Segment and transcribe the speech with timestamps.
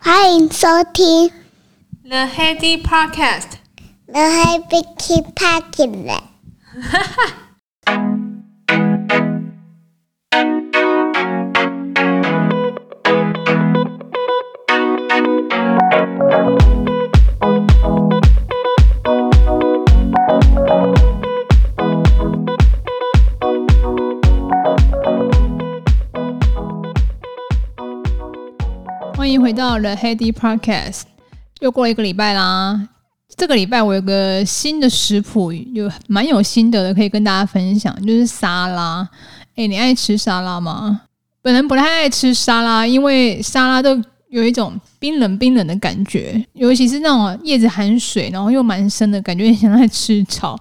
[0.00, 1.30] 欢迎收听
[2.04, 4.84] The Heady Podcast。The Heady
[5.34, 6.20] Podcast。
[29.21, 31.01] 欢迎回到 The Handy Podcast，
[31.59, 32.89] 又过了一个礼拜啦。
[33.37, 39.07] 这个礼拜我有个新的食谱，有蛮有心得的，可以跟大家分享，就是沙拉。
[39.55, 41.01] 哎，你爱吃沙拉吗？
[41.43, 43.95] 本人不太爱吃沙拉，因为沙拉都
[44.29, 50.59] 有一种冰冷冰冷的感觉，尤其是那种叶子含水，然后又蛮深的感觉，想在吃草。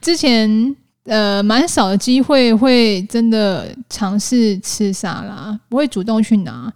[0.00, 6.72] 之前呃蛮少的机会会真的尝试吃沙拉，不会主动去拿。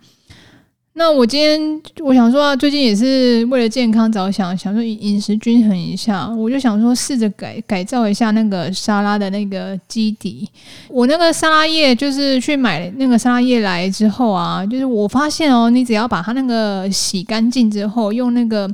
[0.96, 10.48] 那我今天我想说啊，最近也是为了健康着想，想说饮食均衡一下，我就想说试着改改造一下那个沙拉的那个基底。
[10.88, 18.72] 我那个沙拉叶就是去买那个沙拉叶来之后啊，就是我发现哦，你只要把它那个洗干净之后，用那个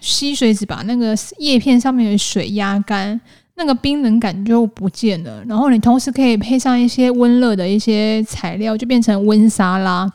[0.00, 3.20] 吸水纸把那个叶片上面的水压干，
[3.54, 5.44] 那个冰冷感就不见了。
[5.46, 10.10] 然后你同时可以配上一些温热的一些材料，就变成温沙拉。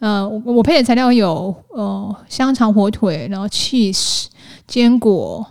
[0.00, 4.24] 呃，我我配的材料有呃香肠、火腿，然后 cheese、
[4.66, 5.46] 坚果、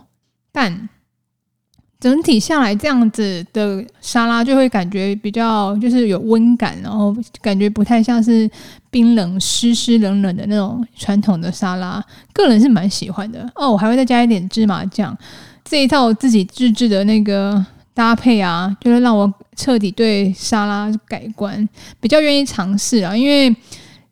[0.50, 0.88] 蛋，
[2.00, 8.50] 整体下来这样子的沙拉就会感觉比较就是有温感，然后感觉不太像是
[8.90, 13.70] 冰冷、湿湿冷冷的那种传统的沙拉，个人是蛮喜欢的哦。
[13.70, 15.16] 我还会再加一点芝麻酱，
[15.64, 17.64] 这一套自己自制的那个
[17.94, 21.68] 搭配啊，就是让我彻底对沙拉改观，
[22.00, 23.54] 比较愿意尝试啊，因为。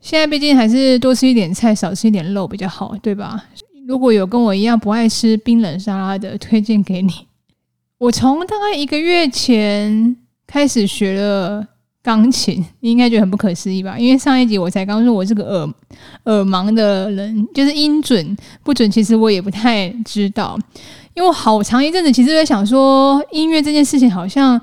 [0.09, 3.45] 现在毕竟还是多吃一点菜，少吃一点肉比较好，对吧？
[3.87, 7.13] 如果有跟我一样不爱吃冰冷沙拉的，推荐给你。
[7.99, 11.63] 我从大概一个月前开始学了
[12.03, 13.99] 钢琴，你应该觉得很不可思议吧？
[13.99, 15.75] 因为上一集我才刚说我是个耳
[16.25, 20.59] 耳盲的人，就是音准不准，其实我也不太知道。
[21.13, 24.59] 因为我好长一阵子其实在想说，音乐这件事情好像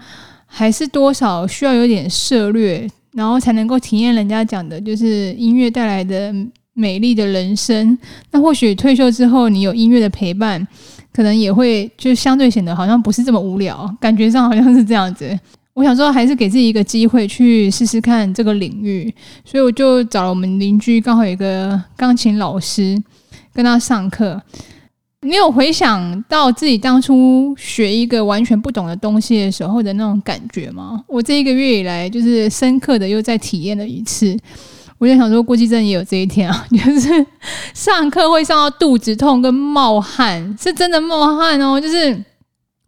[0.47, 2.89] 还是多少需要有点涉猎。
[3.15, 6.35] 然后才能够体验人家讲的，就是音乐带来的
[6.73, 7.97] 美丽的人生。
[8.31, 10.67] 那或许退休之后，你有音乐的陪伴，
[11.13, 15.39] 可能也会就相对显得好像不是这么无聊，感觉上好像是这样子。
[15.73, 19.13] 我想说，还是给自己一个机会去试试看这个领域，
[19.45, 23.01] 所以我就找了我们邻居，刚好有一个钢琴老师，
[23.53, 24.41] 跟他上课。
[25.25, 31.03] 你有回想到自己当初学一个完全不懂的东西的时候的那种感觉吗？
[31.07, 34.37] 我这一个月以来，就是深刻的又再体验了一次。
[34.99, 37.25] 我就想说，估计真的也有这一天啊， 就是
[37.73, 41.81] 上课会上到肚子痛跟冒汗，是真的冒汗哦。
[41.81, 42.23] 就是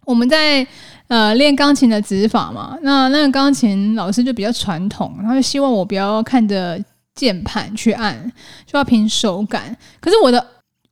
[0.06, 0.66] 我们在
[1.08, 6.80] 呃练钢琴的指法嘛，那那个钢琴老师就比较传统，他就希望我不要看着
[7.16, 8.32] 键盘去按，
[8.68, 9.76] 就要凭手感。
[10.00, 10.46] 可是我的。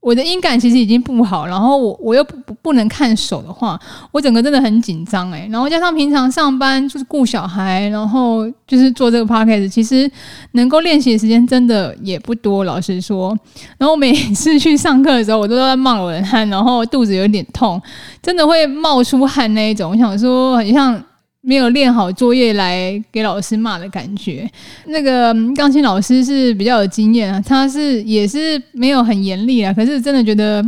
[0.06, 3.76] 我的音感其实已经不好，然后我我又不不不能看手的话，
[4.12, 10.08] 我整个真的很紧张诶，然后加上平常上班就是顾小孩，然后就是做这个 podcast，其实
[10.52, 13.36] 能够练习的时间真的也不多，老实说。
[13.78, 17.82] 然后每次去上课的时候，我都在冒冷汗，然后肚子有点痛，
[18.22, 19.90] 真的会冒出汗那一种。
[19.90, 21.02] 我想说，很像。
[21.48, 24.50] 没有练好作业来给老师骂的感觉。
[24.86, 30.60] 那个钢琴老师是比较有经验啊，他是也是没有很严厉啊，可是真的觉得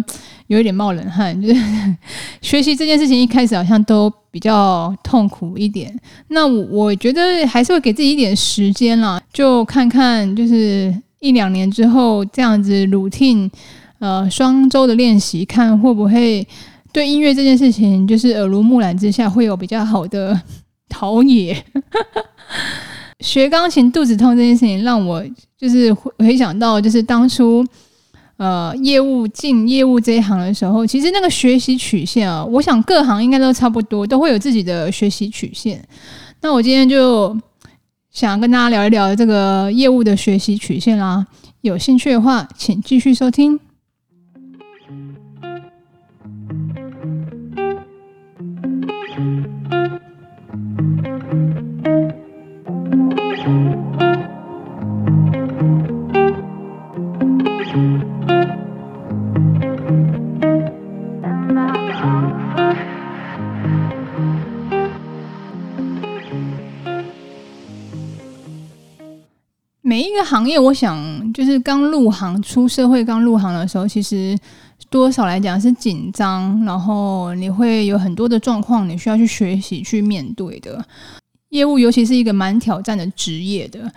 [0.46, 1.42] 有一点冒冷汗。
[1.42, 1.60] 就是
[2.40, 5.92] 学习这件事情一开始好像都比较痛苦一点。
[6.28, 13.50] 那我觉得还是会给自己一点时间啦，就看看就是一两年之后这样子 routine，
[13.98, 16.46] 呃，双周的练习，看会不会
[16.92, 20.40] 对音乐这件事情就是耳濡目染之下会有比较好的。
[20.88, 21.56] 陶冶，
[23.20, 25.24] 学钢琴肚子痛这件事情，让我
[25.56, 27.64] 就是回想到，就是当初
[28.36, 35.82] 呃业务进业务这一行的时候，其实那个学习曲线啊，我想各行应该都差不多，都会有自己的学习曲线。
[36.40, 37.36] 那我今天就
[38.10, 41.26] 想跟大家聊一聊这个业务的学习曲线啦，
[41.62, 43.58] 有兴趣的话，请继续收听。
[69.88, 74.36] 每一个行业，我想就是刚入行、出社会、刚入行的时候，其实
[74.90, 80.84] 多少来讲是紧张，然后你会有很多的状况，你需要去学习、去面对的。
[81.48, 83.90] 业务尤其是一个蛮挑战的职业的。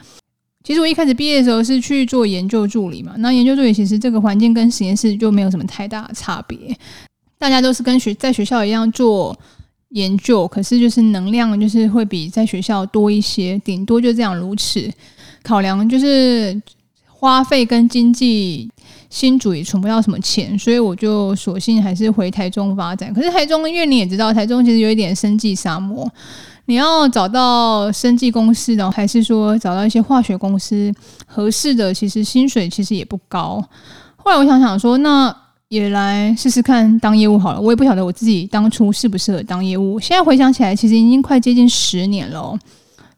[0.64, 6.58] 其实我一开始毕业的时候是去做研究助理嘛，那研究助理其实这个环境跟实验室就没有什么太大的差别，
[7.38, 9.38] 大家都是跟学在学校一样做。
[9.90, 14.90] 研究，可是就是能量就是会比在学校多一些，顶多就这样如此。
[15.44, 16.62] 考量就是
[17.08, 18.70] 花费跟经济，
[19.10, 23.14] 新主也存不到什么钱，所以我就索性还是回台中发展。
[23.14, 26.10] 可是台中，因为你也知道，台中其实有一点生计沙漠，
[26.66, 30.94] 你要找到生计公司的，还是说找到一些化学公司
[31.26, 33.64] 合适的，其实薪水其实也不高。
[34.16, 35.36] 后来我想想说，那。
[35.72, 39.98] 也来试试看当业务好了，我也不晓得我自己当初适不适合当业务。
[40.02, 42.60] 现在回想起来，其实已经快接近十年了，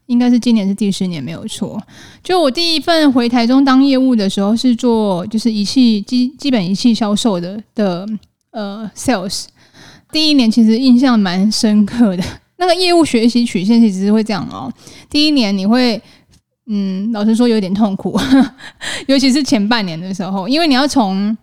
[0.08, 1.82] 应该是今年是第十年没有错。
[2.24, 8.08] 就我第一份回台中当业务的时候，是做就是仪器基基本仪器销售的的
[8.52, 9.46] 呃 sales。
[10.12, 12.24] 第一年其实印象蛮深刻的，
[12.58, 14.72] 那个业务学习曲线其实是会这样哦。
[15.10, 16.00] 第一年你会
[16.68, 18.18] 嗯，老实说有点痛苦，
[19.08, 21.36] 尤其是前半年的时候，因为你要从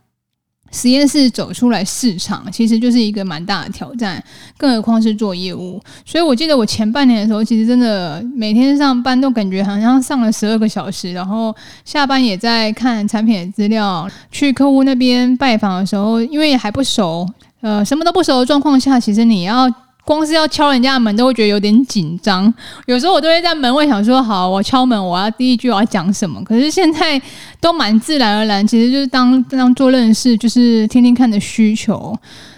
[0.71, 4.23] 实验室走出来市场，其实就是一个蛮大的挑战，
[4.57, 5.81] 更何况是做业务。
[6.05, 14.09] 所以我记得我前半年的时候，其实真的每天上班都感觉好像上了十二个小时，然后下班也在看产品的资料。
[14.31, 17.29] 去客户那边拜访的时候，因为还不熟，
[17.61, 19.69] 呃，什么都不熟的状况下，其实你要。
[20.05, 22.53] 光是要敲人家的门都会觉得有点紧张，
[22.87, 27.21] 有时候我都会在门外想说：“好，我敲门，我要第一句我要讲什么？”可是现在
[27.61, 32.17] 都蛮自然而然，其实就是当当做认识，就是听听看的需求。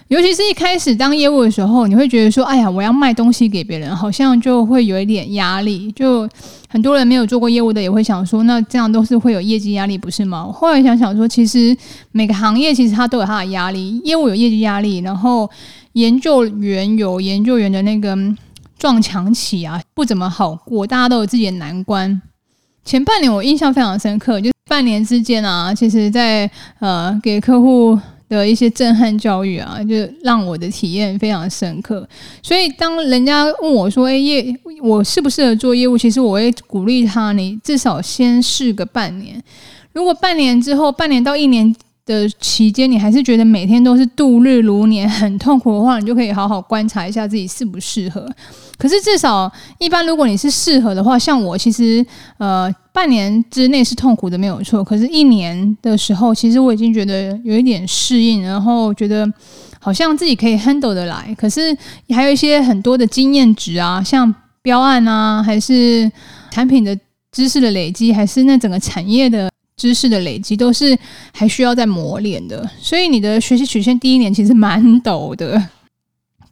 [0.09, 6.29] 尤其是一开始当业务的时候，你会觉得说：“哎呀，我要卖东西给别人，好像就会有一点压力。”就
[6.69, 11.75] 很多人没有做过业务的也会想说：“那这样都是会有业绩压力，不是吗？”我后来想想说，其实
[12.12, 15.50] 每个行业其实它都有它的压力，业务有业绩压力，然后。
[15.93, 18.17] 研究员有研究员的那个
[18.79, 22.21] 撞墙期啊，不怎么好过，大家都有自己的难关。
[22.85, 26.50] 前半年我印象非常深刻，就半年之间啊，其实在
[26.81, 27.99] 呃给客户
[28.29, 29.94] 的一些震撼教育啊，就
[30.25, 32.09] 让我的体验非常深刻。
[32.43, 34.44] 所以当人家问我说：“哎，业
[34.83, 39.41] 我适不适合做业务？”其实我会鼓励他，你至少先试个半年。
[39.93, 41.75] 如果半年之后，半年到一年。
[42.04, 48.28] 的期间，你还是觉得每天都是度日如年，很痛苦的话，你就可以好好观察一下自己适不适合。
[48.76, 52.04] 可是至少一般，如果你是适合的话，像我其实
[52.38, 59.31] 呃半年之内是痛苦的没有错，可是一年的时候，其实我已经觉得有一点适应，然后觉得
[59.78, 61.32] 好像自己可以 handle 得来。
[61.38, 61.76] 可是
[62.08, 66.10] 还有一些很多的经验值啊，像标案啊，还是
[66.50, 66.98] 产品的
[67.31, 69.51] 知识的累积，还是那整个产业的。
[69.82, 70.96] 知识的累积都是
[71.34, 75.55] 还需要再磨练的，所以你的学习曲线第一年其实蛮陡的，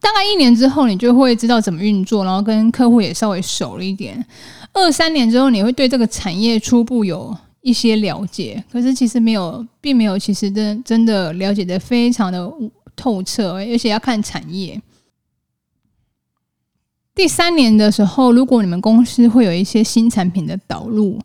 [0.01, 4.27] 大概一年之后你就会知道怎么运作，然后跟客户也稍微熟了一点。
[4.73, 12.53] 二三年之后你会对这个产业初步有一些了解，可是其实没有，并没有，其实真真的了解得非常的
[12.97, 14.83] 透彻，而且要看产业。
[17.15, 21.17] 第三年的时候，如果你们公司会有一些新产品的导入。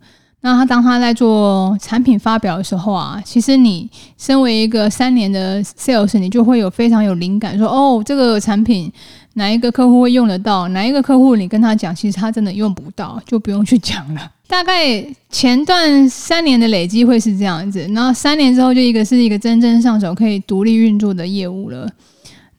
[0.46, 8.92] 那他当他在做产品发表的时候啊，其实你身为一个三年的 sales，你就会有非常有灵感，说哦，这个产品
[9.34, 14.32] 哪一个客户会用得到，哪一个客户你跟他讲，其实他真的用不到，就不用去讲了。
[14.48, 21.90] 大概前段三年的累积会是这样子，然后三年之后就一个是一个真正上手可以独立运作的业务了。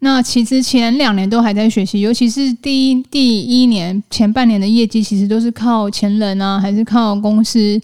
[0.00, 7.80] 那其实前两年都还在学习，尤其是第一第一年前半年的业绩，其实都是靠前人啊，还是靠公司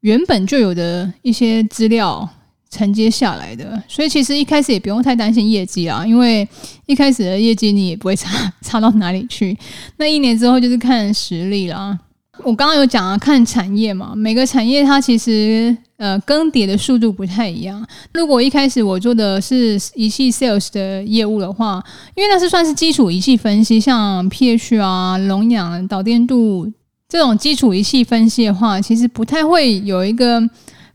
[0.00, 2.26] 原本就有的一些资料
[2.70, 3.82] 承接下来的。
[3.88, 6.48] 所以其实一开始也不用太担心业绩啊，因为
[6.86, 8.30] 一开始的业绩你也不会差
[8.62, 9.56] 差到哪里去。
[9.96, 11.98] 那一年之后就是看实力啦。
[12.38, 15.76] 我刚刚有讲啊，看产业嘛，每个产业它其实。
[16.00, 17.86] 呃，更迭的速度不太一样。
[18.14, 21.84] 如果一开始我做的是仪器 sales 的业务的话，
[22.14, 26.66] 因为那是算是基础仪器分析，像 pH 啊、溶氧、导电度
[27.06, 30.42] 这种基础仪器分析的话，其实不太会有一个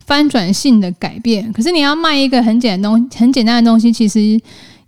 [0.08, 1.54] 翻转性的改变。
[1.54, 4.20] 可是你要卖一个很简单东、很简单的东西，其实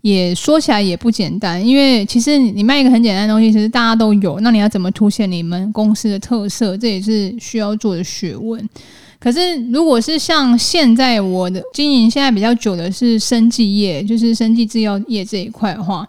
[0.08, 1.66] 也说起来也不简单。
[1.66, 6.78] 因为其实你卖一个很简单的东西，其实大家都有，那你要怎么凸显你们公司的特色？
[6.78, 8.68] 这也是需要做的学问。
[9.20, 9.40] 可是，
[9.72, 16.08] 如果是像现在我的经营现在比较久的是生技业，就是生技制药业这一块的话，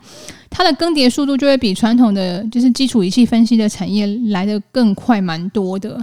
[0.50, 5.98] 它的更迭速度就会比传统的就是基础仪器分析的产业来得更快蛮多的。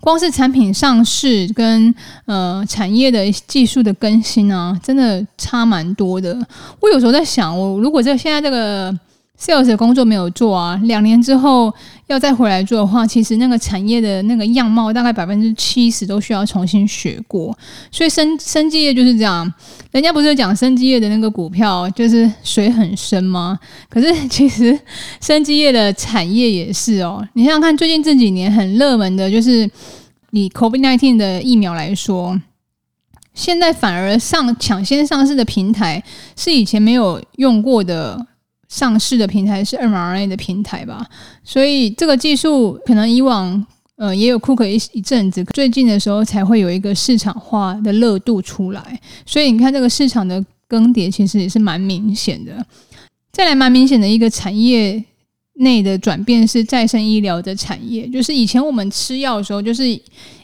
[0.00, 1.94] 光是产品上市跟
[2.26, 6.38] 呃产业的技术的更新啊，真的差蛮多的。
[6.80, 8.96] 我有时候在想，我如果在现在这个。
[9.40, 11.72] Sales 的工作没有做啊，两年之后
[12.08, 17.56] 要再回来做的话，其实那个产业的那个样貌大概百分之七十都需要重新学过。
[17.92, 19.52] 所以生生技业就是这样，
[19.92, 23.56] 人家不是讲生技业的那个股票就是水很深吗？
[23.88, 24.76] 可是 其实
[25.20, 27.24] 生技业的产业也是哦。
[27.34, 29.70] 你想想看，最近这几年很热门的就是
[30.32, 32.36] 以 COVID nineteen 的疫苗来说，
[33.34, 36.02] 现在反而上抢先上市的平台
[36.34, 38.26] 是以前没有用过的。
[38.68, 41.06] 上市的平台是 mRNA 的平台吧，
[41.42, 49.00] 所以这个技术可能以往呃也有 cook 一一阵子，最近的时候才会有一个市场化的热度出来。
[49.24, 52.64] 所以你看这个市场的更迭其实也是蛮明显的。
[53.32, 55.02] 再来蛮明显的一个产业
[55.54, 59.84] 内的转变是再生医疗的产业，就是以前我们吃药的时候，就是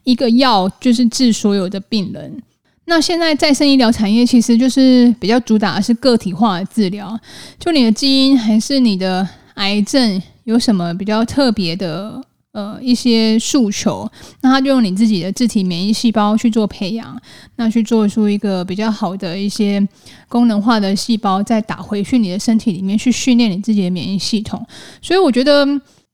[0.04, 2.42] 一个药就是治所有的病人。
[2.86, 7.18] 那现在再生医疗产业其实就是比较主打的是个体化的治疗，
[7.58, 12.20] 就你的基因还是你的癌症有什么比较特别的
[12.52, 14.06] 呃一些诉求，
[14.42, 17.18] 那他就用你自己的自体免疫细胞去做培养，
[17.56, 19.86] 那去做出一个比较好的一些
[20.28, 24.64] 功能化的细胞，再打回去你的身体里面去训练你自己的免疫系统。
[25.00, 25.66] 所以我觉得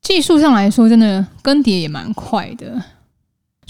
[0.03, 2.81] 技术上来说，真的更迭也蛮快的。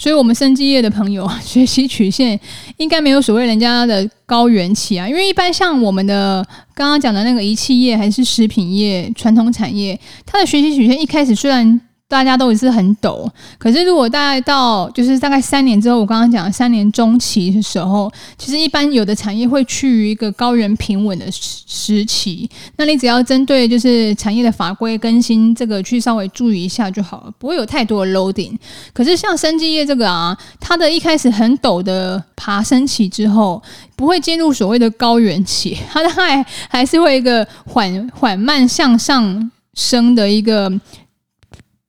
[0.01, 2.39] 所以，我们生技业的朋友 学习曲线
[2.77, 6.43] 应该没有所谓人家的高原期啊，因为一般像我们的
[6.73, 11.79] 刚刚讲的那个仪器业还是食品业传统产业，它的学习曲线一开始虽然。
[12.11, 13.25] 大家都也是很陡，
[13.57, 22.49] 可是如果大概到就是大概三年之后，我刚刚讲三年中期的时候，其实一般有的产业会趋于一个高原平稳的时时期。
[22.75, 28.57] 那你只要针对就是产业的法规更新这个去稍微注意一下就好了，不会有太多的 loading。
[28.91, 33.63] 可是像生技业这个啊，它的一开始很陡的爬升期之后，
[33.95, 40.69] 不会进入所谓的高原期，它大概还是会一个缓缓慢向上升的一个。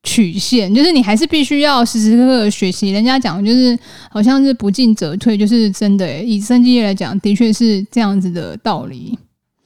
[0.02, 3.78] 曲线就是你还是必须要时时刻刻学习，人家讲就是
[4.10, 6.22] 好像是不进则退，就是真的。
[6.22, 9.16] 以生技业来讲，的确是这样子的道理。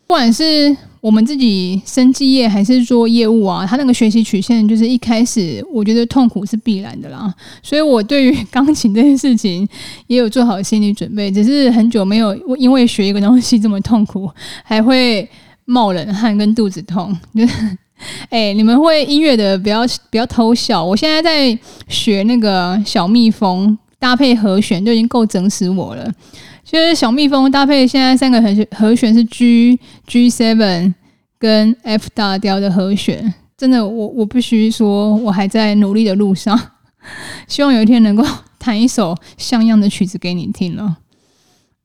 [0.06, 7.34] 不管是我们自己生技业还是做业务啊，他那个学习曲线就是一开始我觉得痛苦是必然的啦。
[7.60, 9.66] 所以我对于钢琴这件事情
[10.06, 14.30] 也有做好心理准备，只是很久没有因为学一个东西这么痛苦，
[14.62, 15.28] 还会
[15.64, 17.16] 冒冷汗跟肚子痛。
[17.34, 17.78] 就是
[18.30, 20.84] 哎、你们会音乐的不要不要偷笑。
[20.84, 26.12] 我现在在学那个小蜜蜂搭配和弦，就已经够整死我了。
[26.64, 30.94] 就是小蜜蜂搭配现在三个和弦，和弦是 G G seven
[31.38, 33.32] 跟 F 大调的和弦。
[33.56, 36.60] 真的，我我必须说，我还在努力的路上。
[37.48, 38.22] 希望有一天能够
[38.58, 40.98] 弹一首像样的曲子给你听了。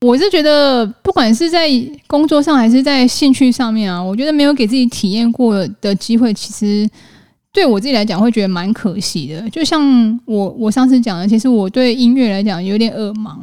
[0.06, 1.70] 我是觉得，不管是在
[2.08, 6.90] 工作上还是在兴趣上面啊，我觉得没有给自己体验过的机会，其实
[7.54, 9.48] 对我自己来讲会觉得蛮可惜的。
[9.52, 13.38] 就像我我上次讲的，其实我对音乐来讲有点耳盲，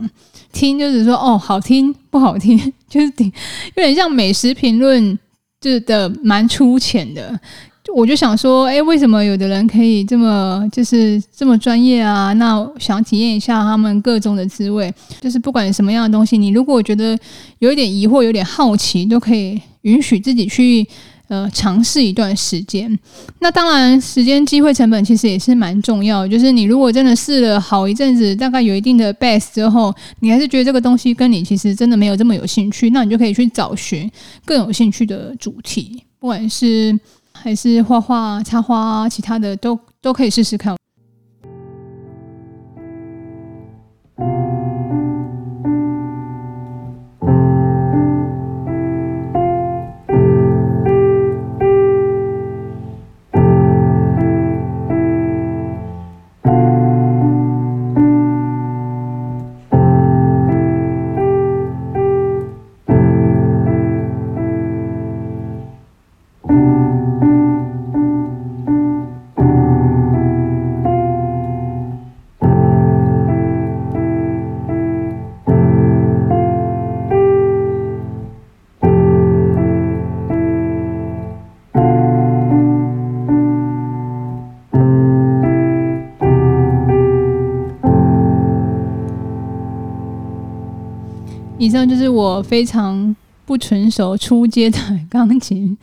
[0.52, 2.58] 听就是说哦好听不好听，
[2.90, 3.26] 就是挺
[3.76, 5.16] 有点像美食评论，
[5.60, 7.38] 就是的蛮粗浅的。
[7.94, 12.32] 我就想说，哎，为什么有的人可以这么就是这么专业啊？
[12.34, 17.18] 那想体验一下他们各种的滋味，就是不管什么样的东西，你如果觉得
[17.60, 20.86] 有一点疑惑、有点好奇，都可以允许自己去
[21.28, 22.96] 呃尝试一段时间。
[23.40, 26.28] 那当然，时间、机会成本其实也是蛮重要。
[26.28, 34.10] 就是你如果真的试了好一阵子，大概有一定的 base 之后，你还是觉得这个东西跟你其实真的没有这么有兴趣，那你就可以去找寻
[34.44, 36.98] 更有兴趣的主题，不管是。
[37.40, 40.77] 还是画画、插花，其他的都都可以试试看。
[91.68, 94.78] 以上就是我非常不纯熟初阶的
[95.10, 95.76] 钢琴，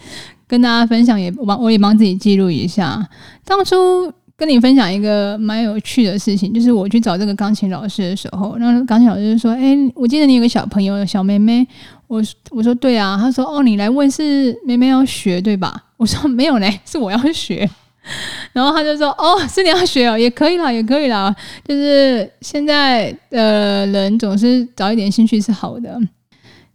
[0.47, 3.07] 跟大家分享，也帮我也帮自己记录一下。
[3.45, 11.67] 当初跟你分享一个蛮有趣的事情，就是我去找这个钢琴老师的时候，那钢琴老师就说：“哎，我记得你有个小朋友，小妹妹。”
[12.07, 17.69] 我我说：“对啊。”他说：“哦，你来问是妹妹要学对吧？”我说：“没有嘞，是我要学。”
[18.53, 21.35] 然后他就说：“哦，是你要学哦，也可以啦，也可以啦。
[21.67, 25.99] 就是现在的人总是找一点兴趣是好的。”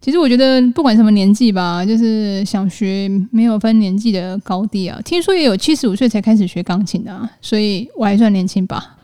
[0.01, 4.99] 其实我觉得不管什么年纪吧，就是想学没有分年纪的高低啊。
[5.05, 8.97] 听说也有七十五岁才开始学钢琴的啊，所以我还算年轻吧。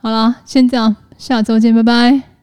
[0.00, 2.35] 好了，先这样，下周见，拜拜。